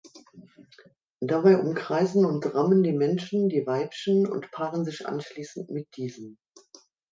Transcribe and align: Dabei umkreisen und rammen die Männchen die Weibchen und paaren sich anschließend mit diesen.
Dabei 1.19 1.57
umkreisen 1.59 2.25
und 2.25 2.55
rammen 2.55 2.81
die 2.81 2.91
Männchen 2.91 3.49
die 3.49 3.67
Weibchen 3.67 4.25
und 4.25 4.49
paaren 4.49 4.83
sich 4.83 5.05
anschließend 5.07 5.69
mit 5.69 5.95
diesen. 5.95 6.39